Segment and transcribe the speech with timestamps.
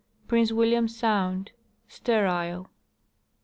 [0.27, 1.51] Prince William sound.
[1.87, 2.71] Sterile.